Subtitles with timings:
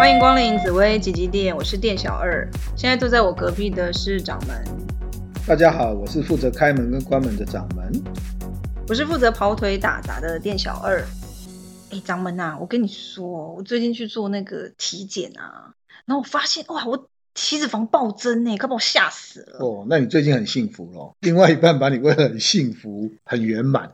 [0.00, 2.48] 欢迎光临紫薇吉吉店，我是店小二。
[2.74, 4.64] 现在坐在我隔壁的是掌门。
[5.46, 7.92] 大家好，我是负责开门跟关门的掌门。
[8.88, 11.04] 我是负责跑腿打杂的店小二。
[11.90, 15.74] 哎，掌门呐，我跟你说，我最近去做那个体检啊，
[16.06, 19.58] 然后我发现哇，我体脂肪暴增呢，快把我吓死了。
[19.58, 23.92] 哦，那你最近很幸福咯，另外一半把你喂得很幸福、很圆满。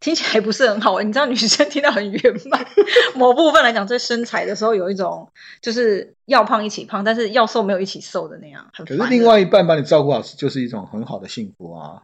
[0.00, 2.64] 听起来不是很好， 你知道女生听到很圆满，
[3.16, 5.28] 某部分来讲，在身材的时候有一种
[5.60, 8.70] 就是要胖一起胖，但是要瘦没有一起瘦的那样。
[8.76, 12.02] 可是另外一半把你照顾好，就是一种很好的幸福啊。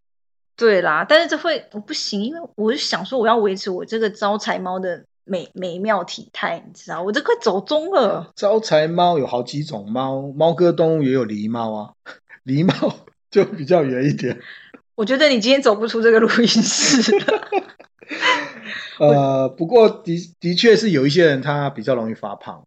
[0.57, 8.33] 对啦，但是这会我不行，因为我就想说我要维持我这个招财猫的美美妙体态，你知道，我这快走中了。
[8.37, 11.93] 招财猫有好几种猫，猫科动物也有狸猫啊，
[12.47, 12.95] 狸猫
[13.30, 14.41] 就比较圆一点。
[14.95, 17.27] 我觉得你今天走不出这个录音室了。
[19.01, 22.65] 呃，不过的的确是有一些人他比较容易发胖，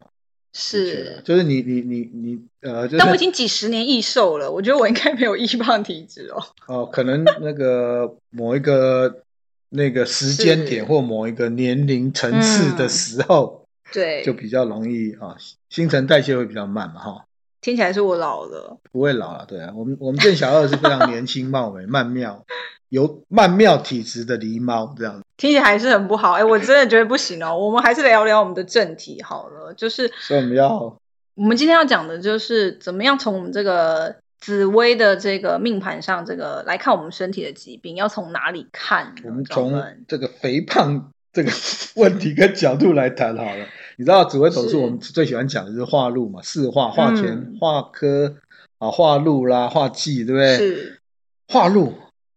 [0.54, 6.43] 是，就是你你你你呃，就是，但我已经几十年易瘦了，我觉得我应该没有易胖体质哦。
[6.68, 9.21] 哦，可能那个某一个
[9.70, 15.38] 那个时间点或某一个年龄层次的时候，嗯，对，就比较容易啊，
[15.70, 17.26] 新陈代谢会比较慢嘛，哈。
[17.68, 22.46] 听起来是我老了，不会老了，对啊，我们我们店小二是非常年轻貌美曼妙。
[22.87, 27.57] 有曼妙体质的狸猫这样子，听起来还是很不好哎、欸，我真的觉得不行哦。
[27.57, 30.98] 我们还是聊聊我们的正题好了，就是所以我们要，
[31.35, 39.13] 我们今天要讲的就是怎么样从我们这个紫薇的这个命盘上，这个来看我们身体的疾病，要从哪里看？
[39.26, 41.51] 我们从这个肥胖这个
[41.98, 43.65] 问题跟角度来谈好了。
[43.98, 48.35] 你知道紫微斗数我们最喜欢讲的就是化禄嘛，四化化权、化科
[48.77, 50.57] 啊、化禄啦、化忌，对不对？
[50.57, 51.01] 是
[51.48, 51.93] 化禄。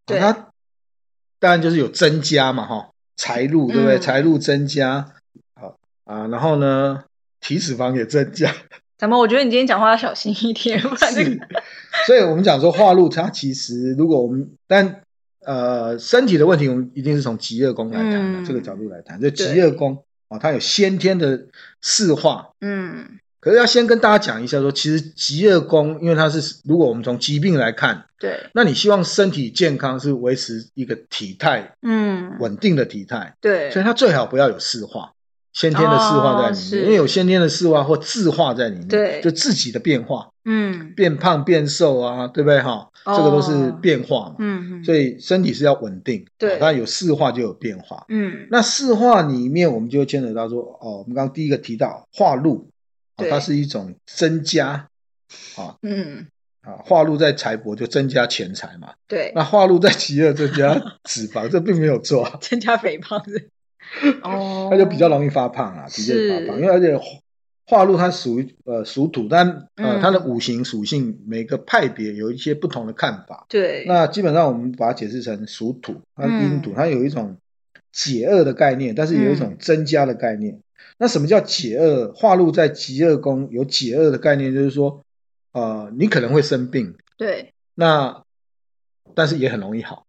[0.07, 0.49] 对，它
[1.39, 3.99] 当然就是有增加嘛，哈，财路对不对？
[3.99, 5.13] 财、嗯、路增加，
[5.53, 7.03] 好啊，然后呢，
[7.39, 8.51] 体脂肪也增加。
[8.97, 9.19] 怎么？
[9.19, 11.31] 我觉得你今天讲话要小心一点，不然这个。
[12.07, 15.03] 所以我们讲说化禄，它其实如果我们但
[15.45, 19.21] 呃身体的问题，我们一定是从疾厄宫来谈的、嗯、这个角度来谈。
[19.21, 21.45] 就疾厄宫啊，它有先天的
[21.81, 23.19] 四化，嗯。
[23.39, 35.13] 可是要先跟大家讲一下说，其实疾厄宫，因为它是如果我们从疾病来看，对，那你希望身体健康是维持一个体态，嗯，稳定的体态，对，所以它最好不要有四化，
[35.53, 42.89] 先天的四化在里面，哦、因为有先天的四化或自化在里面，对，就自己的变化，嗯，变胖变瘦啊，对不对哈？
[43.03, 52.67] 哦、这个都是变化嘛，嗯，所以身体是要稳定，对，那有四化就有变化，嗯，那四化里面我们就牵扯到说，哦，我们刚刚第一个提到化禄。
[53.29, 54.87] 它是一种增加，
[55.55, 56.25] 啊，嗯，
[56.61, 60.73] 啊，化禄在财帛就增加钱财嘛，对，那化禄在疾厄增加
[61.07, 63.49] 脂肪，这并没有错，增加肥胖是，
[64.23, 66.99] 哦，它就比较容易发胖啊，直接发胖，因为而且
[67.67, 77.37] 化禄它属于呃属土，但呃它的五行属性每个派别有一些不同的看法，对，那基本上我们把它解释成属土，它阴土，它有一种
[77.91, 80.59] 解厄的概念，但是有一种增加的概念。
[80.97, 82.13] 那什么叫解厄？
[82.13, 85.03] 化禄在极厄宫有解厄的概念，就是说，
[85.51, 88.23] 呃，你可能会生病，对，那
[89.15, 90.05] 但是也很容易好，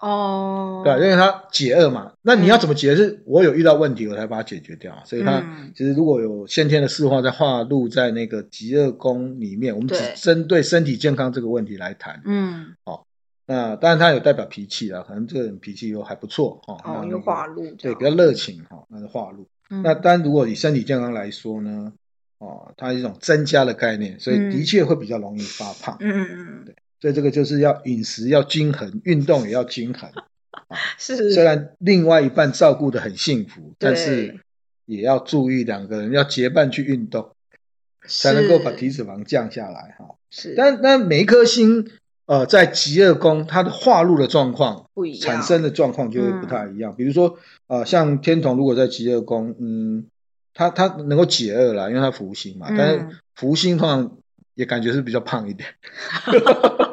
[0.00, 2.12] 哦，对，因为它解厄嘛。
[2.22, 2.96] 那你要怎么解？
[2.96, 5.02] 是我有遇到问题，我才把它解决掉。
[5.04, 5.44] 所以它
[5.74, 13.06] 其实如果有先天的四化在化禄在那个极厄宫里面，我们只针对身体健康这个问题来谈，嗯，好。
[13.46, 19.48] 那当然它有代表脾气啊，可能这个人脾气又还不错哈，哦，有化禄，对，比较热情哈，那是化禄。
[19.82, 21.92] 那当然，如果以身体健康来说呢，
[22.38, 25.96] 哦，它是一种增加的概念，所以的确会比较容易发胖。
[25.98, 30.10] 嗯嗯嗯，对，所以这个就是要饮食要均衡，运动也要均衡。
[30.98, 34.40] 是，虽然另外一半照顾的很幸福，但是
[34.86, 37.30] 也要注意两个人要结伴去运动，
[38.06, 40.16] 才能够把体脂肪降下来哈。
[40.30, 41.90] 是，但但每一颗星。
[42.26, 46.92] 呃，在极恶宫，它的化禄的状况，不一样，产生的状况就会不太一样。
[46.92, 47.36] 嗯、比如说，
[47.66, 50.06] 呃，像天童如果在极恶宫，嗯，
[50.54, 52.68] 它它能够解厄啦，因为它福星嘛。
[52.70, 54.16] 嗯、但是福星通常
[54.54, 55.68] 也感觉是比较胖一点，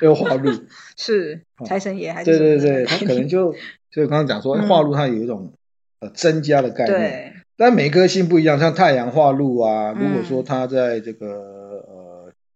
[0.00, 0.50] 因为化禄
[0.96, 2.38] 是财神爷还是？
[2.38, 3.52] 对对对，他可能就
[3.90, 5.52] 就刚刚讲说，化禄它有一种
[6.00, 6.98] 呃增加的概念。
[6.98, 12.12] 对，但每颗星不一样，像太阳化禄啊，如果说它在这个呃。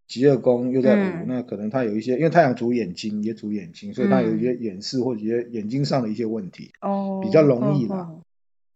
[0.08, 8.08] 疾厄宫又在五，嗯，那可能他有一些，因为太阳主眼睛，也主眼睛，所以他有一些眼视或者一些眼睛上的一些问题，哦，比较容易啦。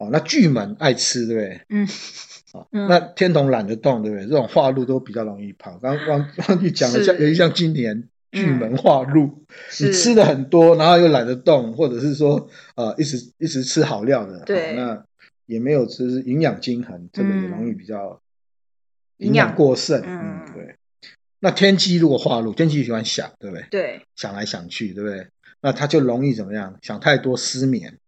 [0.01, 1.61] 哦，哦，那巨门爱吃，对不对？
[1.69, 1.89] 嗯，
[2.53, 4.27] 哦，那天童懒得动，对不对？
[4.27, 5.79] 这种化禄都比较容易胖。
[5.81, 15.05] 刚刚忘记讲了，像有一像今年巨门化禄，嗯，你吃的很多，然后又懒得动，或者是说呃一直一直吃好料的，对，哦，那。
[15.47, 18.23] 也没有就是营养均衡，这个也容易比较
[19.17, 20.01] 营养过剩。
[20.01, 20.77] 嗯，嗯，对。
[21.41, 23.67] 那天机如果化禄，天机喜欢想，对不对？
[23.69, 25.27] 对，想来想去，对不对？
[25.61, 26.79] 那他就容易怎么样？
[26.83, 27.99] 想太多，失眠，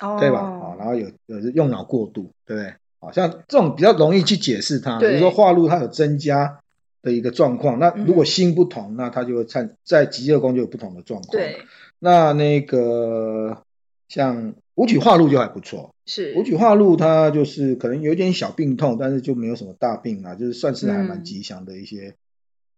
[0.00, 0.40] 哦、对吧？
[0.40, 2.74] 哦，然后有有用脑过度，对不对？
[3.00, 6.60] 好，像这种比较容易去解释它，比如说化禄它有增加
[7.02, 7.78] 的一个状况。
[7.78, 11.30] 那如果心不同，嗯、那它就会在在疾厄宫就有不同的状况。
[11.30, 11.58] 对，
[11.98, 13.62] 那那个
[14.08, 22.08] 像武曲化禄就还不错，是武曲化禄它就是可能有一点小病痛，但是就没有什么大病啊，就是算是还蛮吉祥的一些。
[22.08, 22.16] 嗯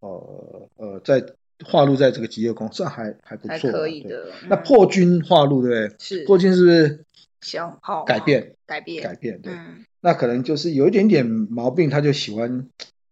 [0.00, 1.24] 呃呃，在
[1.64, 4.26] 化禄在这个疾厄宫，算还还不错，还可以的。
[4.42, 5.96] 嗯、那破军化禄，对不对？
[5.98, 7.04] 是破军是不是
[7.46, 8.56] 想好改变？
[8.66, 9.52] 改变，改变，对。
[9.52, 12.68] 嗯、那可能就是有一点点毛病，他就喜欢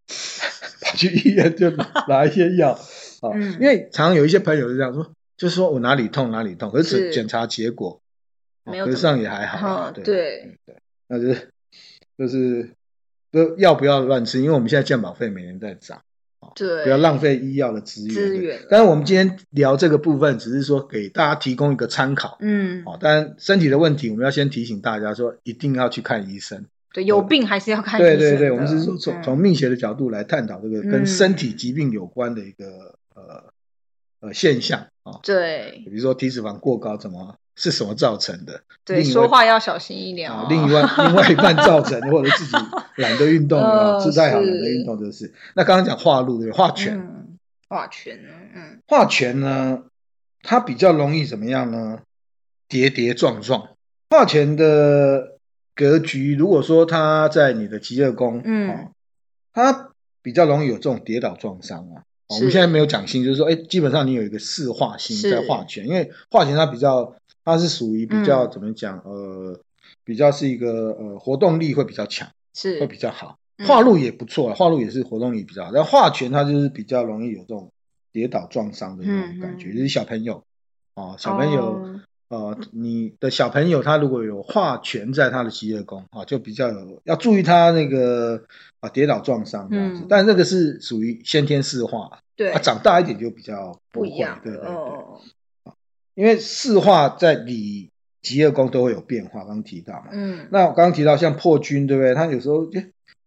[0.82, 1.70] 跑去医院就
[2.08, 2.72] 拿一些药
[3.20, 3.30] 啊。
[3.34, 8.00] 嗯、因为常常有一些朋友是这样说，就是说我哪里痛哪里痛，可是检查结果，
[8.64, 9.68] 没有，上也还好。
[9.68, 10.76] 啊、对对对，
[11.06, 11.50] 那就是
[12.18, 12.70] 就是
[13.30, 14.40] 都要不要乱吃？
[14.40, 16.02] 因为我们现在健保费每年在涨。
[16.54, 18.14] 对，不要浪费医药的资源。
[18.14, 18.60] 资源。
[18.70, 22.36] 但是我们今天聊这个部分，只是说给大家提供一个参考。
[22.40, 22.82] 嗯。
[22.86, 26.64] 哦，但身体的问题，我们要先提醒大家说，一定要去看医生。
[26.92, 28.18] 对，有病还是要看医生。
[28.18, 33.44] 对对对，我们是说从从命学的角度来探讨这个跟身体疾病有关的一个呃
[34.20, 35.20] 呃现象啊。
[35.22, 35.82] 对。
[35.84, 37.36] 比如说体脂肪过高怎么？
[37.56, 38.62] 是什么造成的？
[38.84, 40.46] 对，说话要小心一点哦。
[40.50, 42.52] 另外另外一半造成的， 或者自己
[42.96, 45.32] 懒得运动啊，姿态好懒得运动，就是。
[45.54, 47.00] 那刚刚讲化禄对，化权。
[47.68, 48.28] 化权呢？
[48.54, 48.80] 嗯。
[48.86, 49.84] 化权呢，
[50.42, 52.00] 它比较容易怎么样呢？
[52.68, 53.68] 跌跌撞撞。
[54.10, 55.38] 化权的
[55.74, 58.90] 格局，如果说它在你的极乐宫，嗯，
[59.54, 62.02] 它比较容易有这种跌倒撞伤啊。
[62.28, 67.14] 我们现在没有讲星，就是说，哎，基本上你有一个四化星在化权，因为化权它比较。
[67.44, 68.98] 它是属于比较怎么讲？
[69.04, 69.60] 呃，
[70.02, 73.36] 比较是一个呃活动力会比较强，是会比较好。
[73.66, 75.70] 化路也不错啊，化路也是活动力比较好。
[75.72, 77.70] 但化权它就是比较容易有这种
[78.12, 80.42] 跌倒撞伤的那种感觉，就是小朋友
[80.94, 88.42] 啊，小朋友呃，你的小朋友他如果有化权在他的疾厄宫啊，就比较有要注意他那个
[88.80, 90.04] 啊跌倒撞伤这样子。
[90.08, 94.72] 但这个是属于先天四化，对，他长大一点就比较不一样，对对对。
[96.14, 97.90] 因为四化在你
[98.22, 100.08] 疾厄宫都会有变化，刚刚提到嘛。
[100.12, 100.48] 嗯。
[100.50, 102.14] 那我刚刚提到像破军，对不对？
[102.14, 102.80] 他有时候就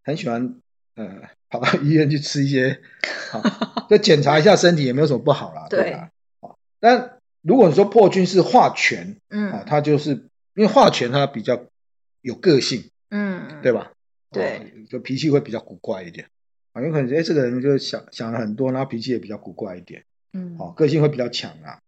[0.04, 0.56] 很喜欢，
[0.96, 2.80] 呃，跑到医院去吃一些，
[3.32, 3.42] 好，
[3.90, 6.10] 就检查一下身体也没有什么不好啦，对，对吧？
[6.80, 10.12] 但如果你说破军是化权，嗯，啊，他就是
[10.56, 11.66] 因为化权他比较
[12.22, 13.92] 有个性，嗯，对吧？
[14.32, 16.28] 对，就脾气会比较古怪一点，
[16.74, 20.04] 啊，有可能哎，这个人就想想了很多，然后脾气也比较古怪一点，
[20.34, 21.80] 嗯，好，个性会比较强啊。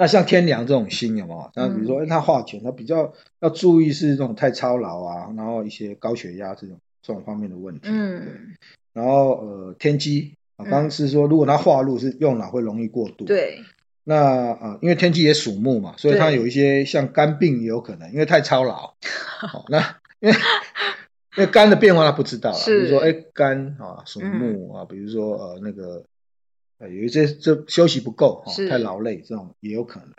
[0.00, 1.50] 那像天梁这种星有没有？
[1.56, 7.80] 那比如说，哎，他化权，他比较要注意是这种太操劳啊，然后一些高血压这种这种方面的问题。
[7.86, 8.54] 嗯。
[8.92, 13.24] 然后呃，天机啊，刚刚是说，如果他化禄是用脑会容易过度。
[13.24, 13.58] 对。
[14.04, 18.94] 那啊，因为天机也属木嘛，所以他有一些像肝病也有可能，因为太操劳。
[19.50, 20.36] 好，那因为
[21.36, 26.04] 因为肝的变化他不知道了，比如说哎，肝啊属木啊，比如说呃那个。
[26.80, 30.10] 有一些这休息不够哈，太劳累这种也有可能。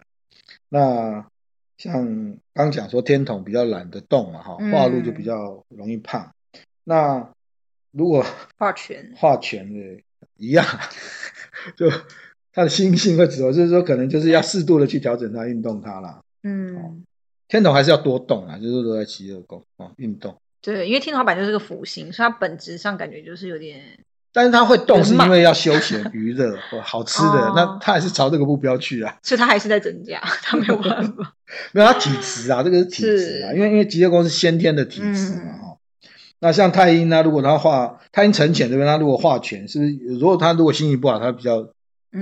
[0.67, 1.25] 那
[1.77, 6.33] 像刚讲说天童比较懒得动嘛哈，化禄就比较容易胖。
[6.83, 7.31] 那
[7.91, 8.25] 如果
[8.57, 10.01] 化权化权的
[10.35, 10.65] 一样，
[11.77, 11.89] 就
[12.51, 16.21] 他的心性会走，就是说可能就是要适度的去调整他运动他啦。
[16.43, 17.05] 嗯，
[17.47, 20.35] 天童还是要多动啊，就是说在疾厄宫啊运动。
[20.61, 23.97] 对，因为天同本来就是个辅星，所以它本质上感觉就是有点。
[24.39, 29.17] 但是他会动，是因为要休闲、娱乐或好吃的，那他还是朝这个目标去啊。
[29.21, 31.33] 所以他还是在增加， 他没有办法。
[31.73, 35.77] 没有，他体质啊，这个是体质啊，因为因为疾厄宫是先天的体质嘛哈。
[36.39, 38.87] 那像太阴呢，如果他化太阴沉潜对不对？
[38.87, 39.91] 他如果化权，是不是？
[40.17, 41.57] 如果他如果心情不好，他比较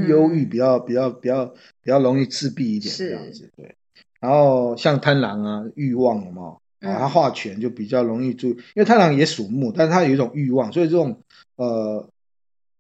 [0.08, 3.52] 忧郁，比较比较比较比较容易自闭一点这样子。
[3.56, 3.76] 对。
[4.20, 6.60] 然后像贪狼啊，欲望有没有？
[6.88, 11.22] 啊，他化权就比较容易注意，因为贪狼也属木，但是他有一种欲望，所以这种。
[11.56, 12.08] 呃，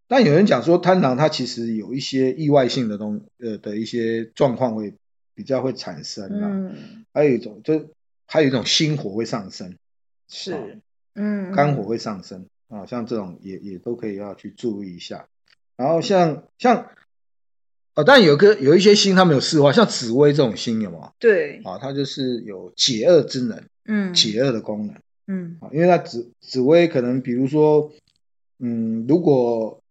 [0.07, 4.93] 但有人讲说贪狼它其实有一些意外性的东呃的一些状况会
[5.33, 7.89] 比较会产生啊，嗯，还有一种就
[8.27, 9.75] 还有一种心火会上升，
[10.29, 10.59] 是，啊、
[11.15, 15.27] 嗯，肝火会上升啊，像这种也也都可以要去注意一下。
[15.75, 16.89] 然后像像
[17.95, 21.13] 哦，但有个有一些星它没有四化，像紫薇这种星有吗？
[21.17, 27.91] 对，啊，它就是有解厄之能，嗯，解厄的功能，嗯，啊，因为它紫紫薇可能比如说。
[28.59, 29.83] 嗯，如果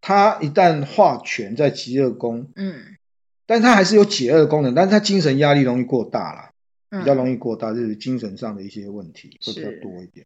[0.00, 2.96] 他一旦化权在疾厄宫，嗯，
[3.44, 10.24] 但他还是有解厄的功能，但是他精神压力容易过大了，比较容易过大，就是精神上的一些问题会比较多一点。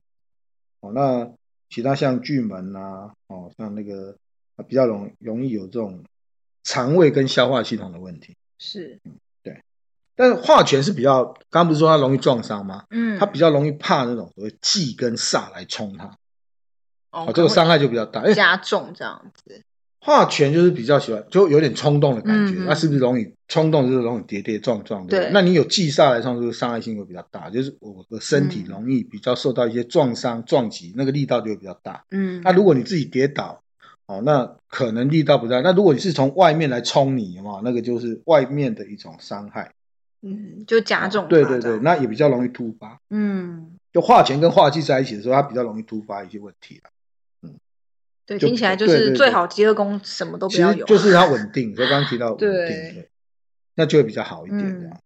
[0.79, 1.33] 哦，那
[1.69, 4.17] 其他像巨门啊，哦，像那个
[4.69, 6.05] 比较容容易有这种
[6.63, 8.37] 肠胃跟消化系统的问题。
[8.61, 9.01] 是。
[10.17, 12.85] 但是化权是比较，刚刚不是说它容易撞伤吗？
[12.91, 16.17] 嗯，它比较容易怕那种所谓忌跟煞来冲它。
[17.11, 19.63] 哦，这个伤害就比较大，加重这样子。
[20.01, 23.91] 化权就是比较喜欢，就有点冲动的感觉，那、嗯啊、是不是容易冲动？
[23.91, 25.19] 就是容易跌跌撞撞的。
[25.19, 32.05] 对，那你有忌煞来冲，就是伤害性会比较大，就是我的身体容易比较受到一些撞伤、撞击，那个力道就会比较大。
[32.11, 33.63] 嗯，那如果你自己跌倒，
[34.07, 35.61] 哦，那可能力道不大。
[35.63, 39.73] 那如果你是从外面来冲你嘛，那个就是外面的一种伤害。
[40.25, 41.29] 嗯，就加重。
[41.29, 42.99] 对对对，那也比较容易突发。
[43.11, 46.81] 嗯，就化权跟化忌在一起的时候，它比较容易突发一些问题。
[48.27, 51.77] 对，听起来就是最好疾厄宫什么都不要有，就是它稳定。
[51.77, 53.09] 所以刚刚提到稳定，对，
[53.75, 54.97] 那就会比较好一点这样。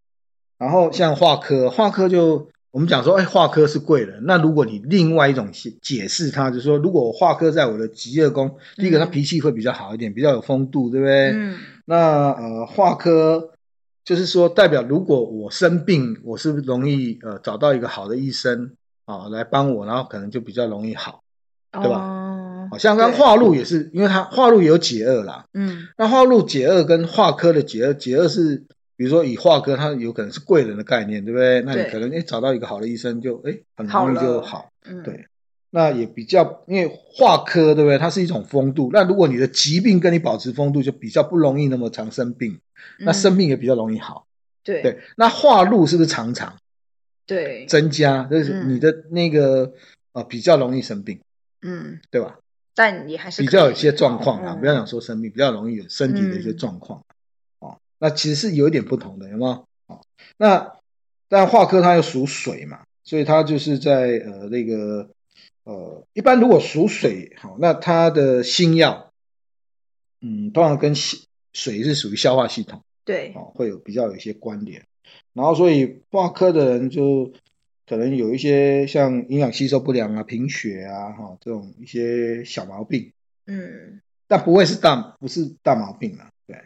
[0.57, 4.23] 然后像化科，化科就我们讲说，哎，化科是贵人。
[4.25, 5.51] 那如果你另外一种
[5.83, 11.33] 解释它，就是说，如果我化科在我的疾厄宫，第一个他脾气会比较好一点，比较有风度，对不对？
[11.33, 11.59] 嗯。
[11.87, 13.51] 那呃，化科
[14.09, 18.73] 就是说代表，如果我生病，我是不是容易呃找到一个好的医生
[19.05, 21.23] 啊来帮我，然后可能就比较容易好，
[21.73, 22.71] 对吧？
[22.71, 25.45] 好像刚化禄也是，因为它化禄也有解厄啦。
[25.53, 28.65] 嗯，那化禄解厄跟化科的解厄，解厄是
[28.97, 31.61] 比如说以化科，它有可能是贵人的概念，对不对？
[31.61, 34.71] 那你可能哎找到一个好的医生就哎很容易就好。
[34.87, 35.27] 嗯，对。
[35.71, 37.99] 那也比较因为化科对不对？
[37.99, 38.91] 它是一种风度。
[38.93, 42.59] 那如果你的疾病跟你保持风度，就比较不容易那么常生病。
[42.99, 44.27] 那生病也比较容易好。
[44.63, 45.01] 对对。
[45.17, 46.57] 那化禄是不是常常？
[47.27, 47.67] 对。
[47.67, 49.73] 增加就是你的那个
[50.13, 51.21] 呃比较容易生病。
[51.63, 52.39] 嗯，对吧？
[52.75, 57.03] 但也还是比较有些状况啊，不要讲说生病，比较容易有身体的一些状况，
[57.59, 59.65] 哦，那其实是有一点不同的，有没有？
[59.89, 60.01] 哦，
[60.37, 60.75] 那
[61.29, 65.11] 但化科它又属水嘛，所以它就是在呃那个
[65.69, 69.13] 呃，一般如果属水，好，那它的星曜，
[70.23, 74.87] 嗯，通常跟水是属于消化系统，对，哦，会有比较有一些关联，
[75.35, 77.33] 然后所以挂科的人就。
[77.91, 83.15] 可能有一些像营养吸收不良啊、贫血啊、哈这种一些小毛病，
[83.47, 86.65] 嗯，但不会是大，不是大毛病啊，对，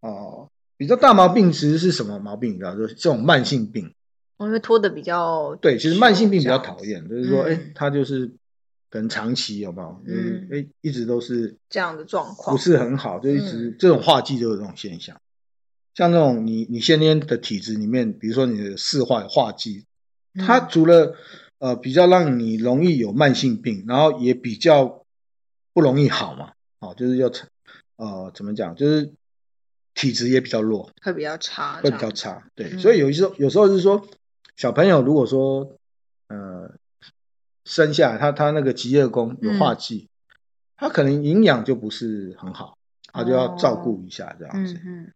[0.00, 2.52] 哦，比较大毛病其实是什么毛病？
[2.52, 3.94] 你知道，就是这种慢性病，
[4.40, 8.26] 因为拖的比较，对，其实慢性病比较讨厌，就是说，哎、嗯，他就是
[8.90, 10.02] 可能长期有没有？
[10.06, 15.20] 嗯，哎，一直都是这样的状况，不是很好，就一直、嗯、这种化忌就有这种现象，
[15.94, 19.84] 像那种你你先天的体质里面，比如说你的四化化忌。
[20.38, 21.16] 它除了
[21.58, 25.04] 呃比较让你容易有慢性病，然后也比较
[25.74, 27.28] 不容易好嘛，好、哦、就是要
[27.96, 29.12] 呃怎么讲，就是
[29.92, 34.06] 体质也比较弱，会比较差，会比较差，对，嗯、所以有时候有时候是说
[34.60, 35.78] 小朋友如果说
[36.28, 36.70] 呃
[37.64, 40.36] 生下来他他那个疾厄宫有化忌，嗯、
[40.76, 42.76] 他可能营养就不是很好，
[43.10, 45.12] 他就要照顾一下这样子，哦嗯嗯、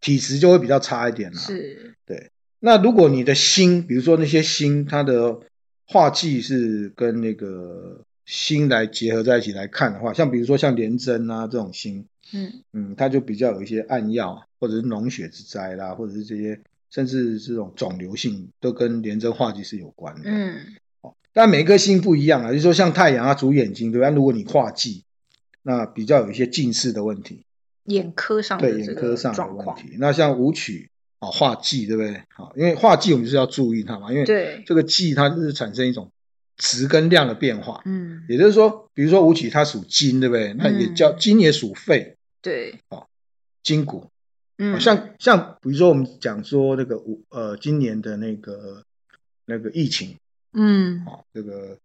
[0.00, 2.30] 体质就会比较差一点了，是，对。
[2.58, 5.40] 那如果你的心，比如说那些心，它的
[5.86, 12.62] 化忌是跟那个心来结合在一起来看的话，像比如说像廉贞啊这种心，嗯。
[12.72, 16.58] 嗯，它就比较有一些暗曜，或者是脓血之灾啦，或者是这些，
[16.90, 20.22] 甚至这种肿瘤性都跟廉贞化忌是有关的。
[20.24, 24.10] 嗯，哦，但每个星不一样啊，就是说像太阳啊主眼睛，对吧？
[24.10, 25.04] 如果你化忌，
[25.62, 27.44] 那比较有一些近视的问题，
[27.84, 29.96] 眼科上的眼科上的问题。
[29.98, 30.90] 那像武曲。
[31.18, 32.22] 啊，化忌对不对？
[32.28, 36.12] 好，因为化忌我们就是要注意它嘛，因为这个忌它就是产生一种
[36.58, 37.80] 值跟量的变化。
[37.86, 40.52] 嗯，也就是说，比如说武曲它属金，对不对？
[40.52, 42.16] 那也叫金也属肺。
[42.42, 43.06] 对，哦，
[43.62, 44.10] 筋骨。
[44.58, 48.82] 嗯，像像比如说我们讲说那个五呃今年的那个
[49.44, 50.16] 那个疫情，
[50.52, 51.78] 嗯，好，这个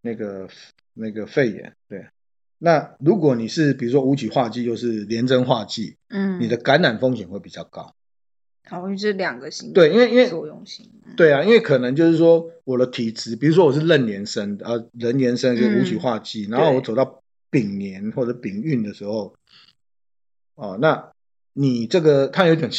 [0.00, 0.48] 那个
[0.94, 2.06] 那个肺炎，对。
[2.60, 7.94] 那如果你是比如说五曲化忌又是连贞化忌，嗯，你的感染风险会比较高。
[8.64, 19.34] 好，因为这两个星对，因为因为作用性，对啊，因为可能就是说我的体质，比如说我是壬年生，呃，壬年生就武曲化忌，然后我走到丙年或者丙运的时候，
[20.54, 21.12] 哦，那
[21.58, 22.70] 你这个它有一种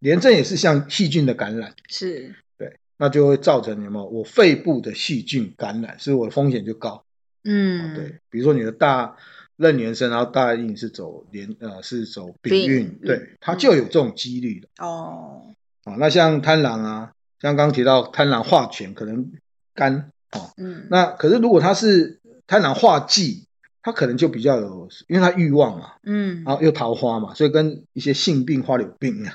[0.00, 4.04] 炎症也是像细菌的感染，是，对，那就会造成什么？
[4.04, 7.04] 我肺部的细菌感染，所以我的风险就高，
[7.44, 9.16] 嗯，对，比如说你的大。
[9.58, 14.68] 壬年生，然后大运是走年，呃，是走丙运，对，嗯、它就有这种几率的。
[14.84, 15.46] 哦，
[15.84, 19.32] 啊，那像贪狼啊，像刚刚提到贪狼化权，可能
[19.72, 23.45] 肝，哦，嗯，那可是如果它是贪狼化忌，
[23.86, 29.32] 他可能就比较有，因为他欲望嘛，嗯，然后又桃花嘛，所以跟一些性病、花柳病啊，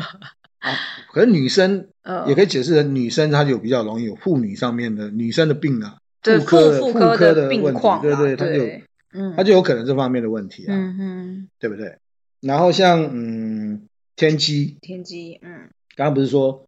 [0.58, 0.72] 啊，
[1.12, 1.86] 可是女生
[2.26, 8.64] 也可以解释成女生她就比较容易有妇女上面的女生的病啊，妇科妇科的病况，对对，她就
[9.12, 11.98] 嗯，她就有可能这方面的问题啊，嗯哼，对不对？
[12.40, 16.64] 然后像嗯天机，天机，嗯，刚刚不是说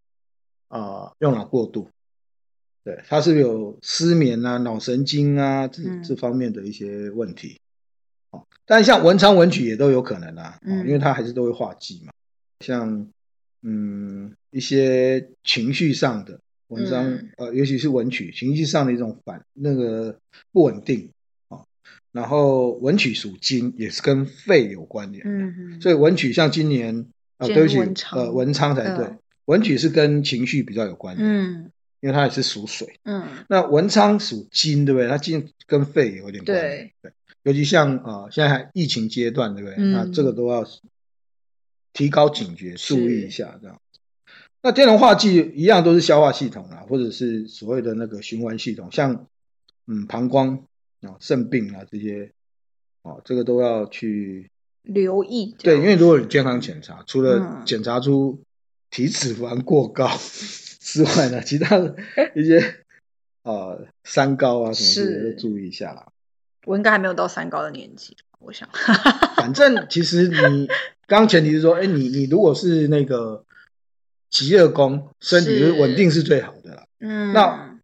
[0.68, 1.88] 啊用脑过度，
[2.84, 7.60] 对，他是有失眠啊、脑神经啊这这方面的一些问题，
[8.66, 12.12] 但像文昌文曲也都有可能啊，因为他还是都会化忌嘛，
[12.60, 13.08] 像。
[13.64, 20.18] 嗯，一些情绪上的文章，嗯、呃，尤其是文曲，情绪上的一种反那个
[20.50, 21.10] 不稳定。
[22.10, 25.22] 然后文曲属金，也是跟肺有关联。
[25.24, 27.06] 嗯哼所以文曲像今年
[27.38, 27.78] 啊，对不起，
[28.10, 29.06] 呃，文昌才对。
[29.06, 31.24] 嗯、文曲是跟情绪比较有关联。
[31.24, 31.70] 嗯。
[32.02, 33.00] 因为它也是属水。
[33.04, 33.26] 嗯。
[33.48, 35.08] 那文昌属金，对不对？
[35.08, 36.62] 它金跟肺有点关系。
[36.62, 36.92] 对。
[37.00, 37.12] 对。
[37.44, 39.76] 尤其像啊、呃，现在还疫情阶段，对不对？
[39.78, 40.66] 嗯、那这个都要。
[41.94, 43.78] 提高警觉，注意一下这样。
[44.62, 49.26] 那天龙化忌一样都是消化系统啊，或者是所谓的那个循环系统，像
[49.86, 50.64] 嗯膀胱
[51.02, 52.32] 啊、肾病啊这些，
[53.02, 55.54] 哦，这个都要去留意。
[55.58, 58.40] 对，因为如果你健康检查，除了检查出
[58.88, 60.08] 体脂肪过高
[60.92, 61.96] 之外呢，其他的
[62.34, 62.76] 一些
[63.42, 66.06] 呃三高啊什么的都注意一下啦。
[66.66, 68.68] 我应该还没有到三高的年纪，我想。
[69.36, 70.68] 反正其实你。
[71.08, 73.44] 刚前提是说，哎，你你如果是那个
[74.30, 76.84] 疾厄宫，身体是稳定是最好的啦。
[77.00, 77.76] 嗯，那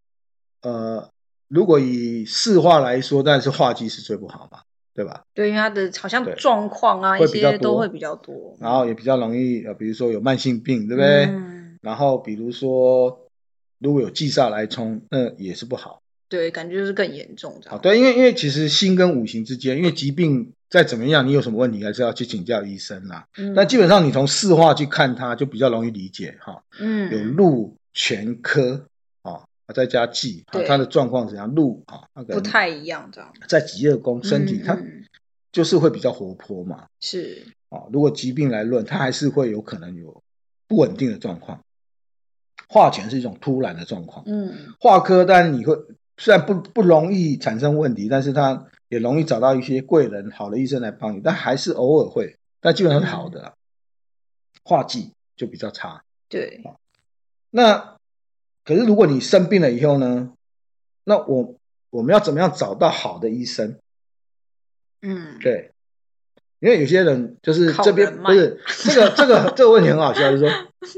[0.63, 1.11] 呃，
[1.47, 4.61] 如果以四化来说，但是化忌是最不好嘛，
[4.95, 5.21] 对吧？
[5.35, 11.25] 对，因为他的好像状况啊，一些都会比较多，然后也比较容易呃，比如说有慢性病，对不对？
[11.25, 13.27] 嗯，然后比如说
[13.79, 16.01] 如果有忌煞来冲，那也是不好。
[16.27, 17.59] 对，感觉就是更严重。
[17.65, 20.53] 好，对，因为因为其实心跟五行之间，因为疾病。
[20.69, 23.25] 再怎么样，你有什么问题还是要去请教医生啦。
[23.39, 26.63] 嗯，但基本上你从四化去看它，就比较容易理解哈。
[26.79, 28.85] 嗯，有禄全科
[29.23, 29.41] 啊，
[29.73, 31.55] 再加忌，它的状况怎样？
[31.55, 33.33] 禄啊，那个不太一样，这样。
[33.47, 34.77] 在疾厄宫，身体它
[35.51, 36.85] 就是会比较活泼嘛。
[36.99, 40.21] 是啊，如果疾病来论，它还是会有可能有
[40.67, 41.59] 不稳定的状况。
[42.69, 44.23] 化权是一种突然的状况。
[44.25, 45.75] 嗯，化科当然你会
[46.17, 48.65] 虽然不不容易产生问题，但是它。
[48.89, 53.53] 也容易找到一些贵人、好的医生来帮你，但还是偶尔会，但基本上是好的。
[54.63, 56.03] 化忌就比较差。
[56.27, 56.63] 对。
[57.51, 57.97] 那
[58.65, 60.33] 可是如果你生病了以后呢？
[61.03, 61.53] 那我
[61.91, 63.77] 我们要怎么样找到好的医生？
[65.03, 65.71] 嗯，对。
[66.59, 70.49] 因为有些人就是这边不是这个这个这个问题很好笑，就是说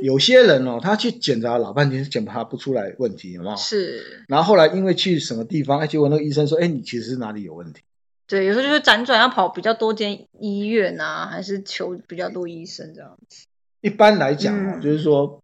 [0.02, 3.56] 有些人哦，他去检查老半天，检查不出来问题，有没有？
[3.56, 4.26] 是。
[4.28, 7.84] 然后后来因为去什么地方，哎，结果那个医生说，哎，你其实是哪里有问题？
[8.26, 13.46] 对，有时候就是辗转要跑比较多间医院啊，还是求比较多医生这样子。
[13.82, 15.44] 一般来讲哦，就是说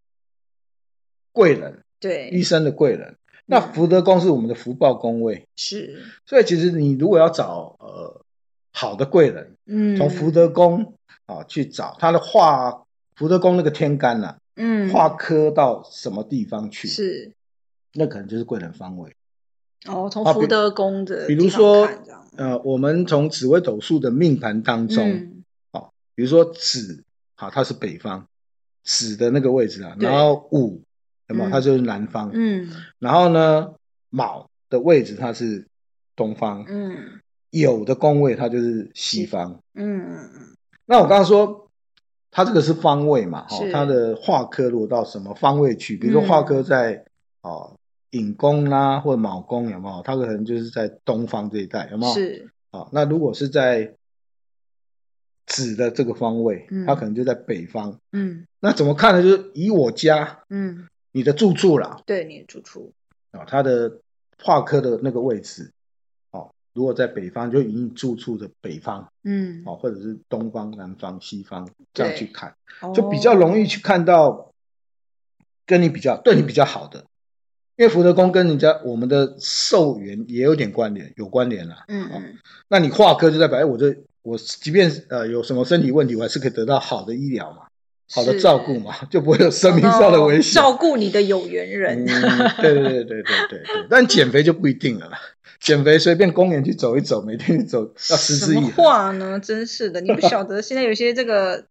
[1.30, 3.14] 贵人，对，医生的贵人。
[3.46, 6.02] 那福德宫是我们的福报宫位，是。
[6.26, 8.24] 所以其实你如果要找呃。
[8.78, 10.94] 好的贵人，嗯，从福德宫
[11.26, 12.84] 啊去找他的化
[13.16, 16.86] 福德宫那个天干呐、啊，嗯，化科到什么地方去？
[16.86, 17.32] 是，
[17.94, 19.16] 那可能就是贵人方位。
[19.88, 21.88] 哦，从福德宫的比，比如说，
[22.36, 25.42] 呃，我们从紫微斗数的命盘当中，
[26.14, 27.02] 比如说子，
[27.34, 28.28] 好，它是北方，
[28.84, 30.82] 子的那个位置啊，然后午，
[31.26, 33.74] 那么它就是南方，嗯，然后呢，
[34.08, 35.66] 卯的位置它是
[36.14, 37.18] 东方，嗯。
[37.50, 40.56] 有的宫位它就是西方，嗯嗯嗯。
[40.84, 41.70] 那我刚刚说，
[42.30, 47.04] 它这个是方位嘛，哈是，它的化科落到什么方位去，比如说化科在
[47.42, 47.76] 哦
[48.10, 50.02] 寅宫啦，或者卯宫有没有？
[50.02, 52.12] 它可能就是在东方这一带，有没有？
[52.14, 52.50] 是。
[52.70, 53.94] 啊，那如果是在
[55.46, 58.46] 子的这个方位，嗯、它可能就在北方，嗯。
[58.60, 59.22] 那怎么看呢？
[59.22, 62.92] 就是以我家，嗯，你的住处啦，对，你的住处
[63.30, 64.00] 啊，它的
[64.42, 65.70] 化科的那个位置。
[66.74, 72.54] 如果在北方，就以你住处的北方，嗯，哦，或者是东方、南方、西方这样去看，
[72.94, 74.52] 就比较容易去看到
[75.66, 77.04] 跟你比较对你比较好的，
[77.76, 82.34] 因为福德宫跟人家我们的寿元也有点关联，有关联了，嗯嗯，
[82.68, 87.66] 那你化科就代表，哎，我这我即便呃有什么身体问题，我还是可以得到好的医疗嘛，
[88.10, 92.04] 好的照顾嘛， 就不会有生命上的危险，照顾你的有缘人，
[92.60, 95.18] 对对对对对对对，但减肥就不一定了啦。
[95.60, 98.64] 减肥随便公园去走一走，每天走要持之以恒。
[98.64, 99.40] 什么话呢？
[99.40, 101.64] 真是的，你不晓得现在有些这个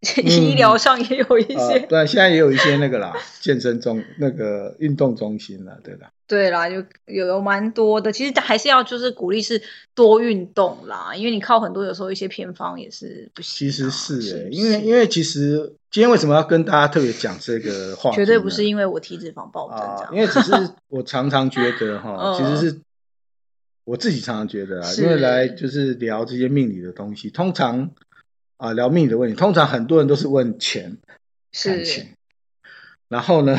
[0.22, 6.10] 医疗上也有一些，嗯呃、对，现在也有一些那个啦，健身中那个运动中心了，对吧？
[6.28, 9.60] 对啦，有有有蛮多的，其实还是要就是鼓励是
[9.94, 13.68] 多运动啦，因为你靠很多有时候一些偏方也是不行。
[13.68, 18.16] 其实是因为因为其实今天为什么要跟大家特别讲这个话题？
[18.16, 20.52] 绝对不是因为我体脂肪暴增这样、啊，因为只是
[20.88, 22.80] 我常常觉得哈， 其实是
[23.88, 27.90] 我自己常常觉得啊，因为来就是聊这些命理的东西，通常。
[28.58, 30.98] 啊，聊命理的问题，通常很多人都是问钱、
[31.62, 32.08] 感情，
[33.06, 33.56] 然后呢，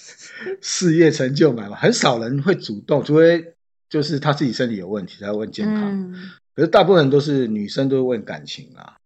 [0.60, 3.54] 事业成就感嘛，很少人会主动，除非
[3.88, 5.82] 就是他自己身体有问题才会问健康。
[5.82, 8.98] 嗯、可是大部分人都是女生都会问感情啦，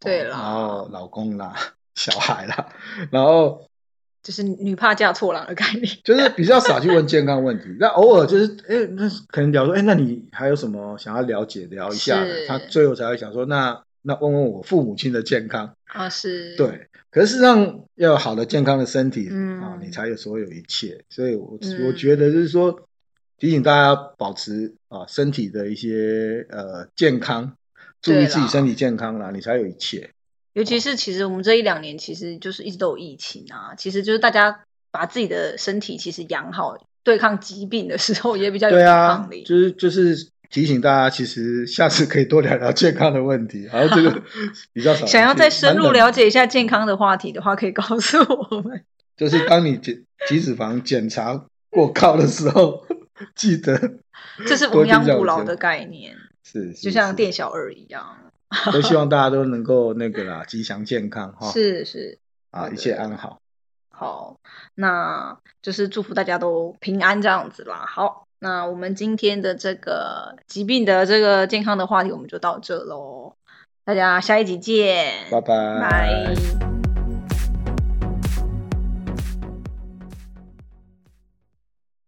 [0.00, 1.54] 对啦，然后老公啦、
[1.94, 2.68] 小孩啦，
[3.12, 3.65] 然后
[4.26, 7.64] 就是女怕嫁错郎的概念， 就是比较少去问健康问题。
[7.78, 12.46] 那偶尔就是，哎，那可能聊说，哎，那你还有什么想要了解聊一下的？
[12.48, 13.80] 他最后才会想说，那。
[14.08, 21.02] 那问问我父母亲的健康啊，是对，可是事实上要有好的健康的身体，嗯啊，你才有所有一切。
[21.10, 22.86] 所以我，我、嗯、我觉得就是说，
[23.36, 27.56] 提醒大家保持啊身体的一些呃健康，
[28.00, 30.10] 注意自己身体健康啦，你才有一切。
[30.56, 39.44] 尤其是其实我们这一两年，其实就是一直都有疫情啊，其实就是大家把自己的身体其实养好，对抗疾病的时候也比较有抵抗力。
[39.44, 40.28] 就是就是。
[40.48, 43.64] 提醒大家，其实下次可以多聊聊健康的问题。
[43.64, 44.22] 然后这个
[44.72, 45.04] 比较少。
[45.04, 48.84] 想要再深入了解一下健康的话题的话，可以告诉我们。
[49.18, 52.86] 就是当你检体脂肪检查过高的时候，
[53.34, 53.98] 记得
[54.46, 56.14] 这是亡羊补牢的概念。
[56.44, 58.16] 是，就像店小二一样。
[58.72, 61.50] 都希望大家都能够那个啦，吉祥健康哈。
[61.50, 62.18] 是是
[62.50, 63.40] 啊，一切安好。
[63.90, 64.36] 好，
[64.74, 67.84] 那就是祝福大家都平安这样子啦。
[67.86, 68.24] 好。
[68.38, 73.34] 那我们今天的这个疾病的这个健康的话题，我们就到这喽。
[73.82, 75.80] 大家下一集见，拜拜。
[75.80, 76.75] 拜。